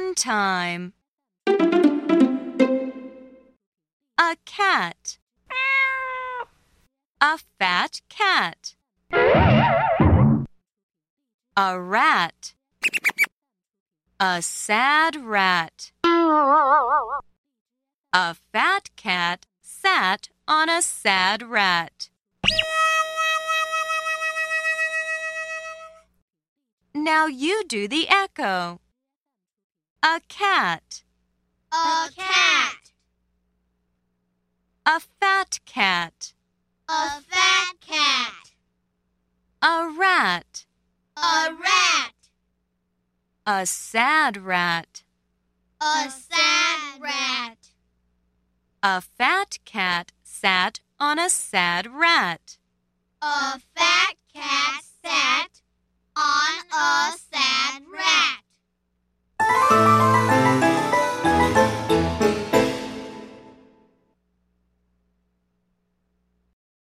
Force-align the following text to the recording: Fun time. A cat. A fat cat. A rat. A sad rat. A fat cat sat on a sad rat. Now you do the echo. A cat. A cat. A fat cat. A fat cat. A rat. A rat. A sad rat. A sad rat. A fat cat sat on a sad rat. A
Fun 0.00 0.14
time. 0.14 0.94
A 4.16 4.36
cat. 4.46 5.18
A 7.20 7.38
fat 7.58 8.00
cat. 8.08 8.76
A 11.54 11.78
rat. 11.78 12.54
A 14.18 14.40
sad 14.40 15.16
rat. 15.16 15.92
A 18.14 18.34
fat 18.52 18.88
cat 18.96 19.44
sat 19.60 20.30
on 20.48 20.70
a 20.70 20.80
sad 20.80 21.42
rat. 21.42 22.08
Now 26.94 27.26
you 27.26 27.64
do 27.68 27.86
the 27.86 28.08
echo. 28.08 28.80
A 30.02 30.18
cat. 30.28 31.02
A 31.70 32.08
cat. 32.16 32.90
A 34.86 34.98
fat 34.98 35.60
cat. 35.66 36.32
A 36.88 37.20
fat 37.20 37.74
cat. 37.86 38.52
A 39.60 39.94
rat. 39.94 40.64
A 41.18 41.50
rat. 41.52 42.14
A 43.46 43.66
sad 43.66 44.38
rat. 44.38 45.02
A 45.82 46.08
sad 46.08 47.00
rat. 47.00 47.58
A 48.82 49.02
fat 49.02 49.58
cat 49.66 50.12
sat 50.22 50.80
on 50.98 51.18
a 51.18 51.28
sad 51.28 51.86
rat. 51.92 52.56
A 53.20 53.58